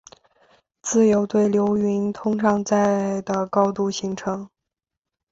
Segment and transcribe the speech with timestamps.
[0.81, 4.49] 自由对流云通常在的高度形成。